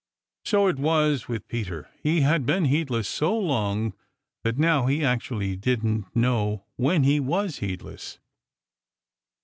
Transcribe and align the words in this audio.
So 0.43 0.65
it 0.65 0.79
was 0.79 1.27
with 1.27 1.47
Peter. 1.47 1.87
He 2.01 2.21
had 2.21 2.43
been 2.43 2.65
heedless 2.65 3.07
so 3.07 3.37
long 3.37 3.93
that 4.43 4.57
now 4.57 4.87
he 4.87 5.05
actually 5.05 5.55
didn't 5.55 6.05
know 6.15 6.65
when 6.75 7.03
he 7.03 7.19
was 7.19 7.59
heedless. 7.59 8.17